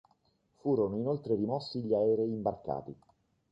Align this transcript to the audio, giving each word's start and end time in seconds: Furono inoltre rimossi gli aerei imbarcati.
Furono 0.55 0.97
inoltre 0.97 1.35
rimossi 1.35 1.83
gli 1.83 1.93
aerei 1.93 2.31
imbarcati. 2.31 2.97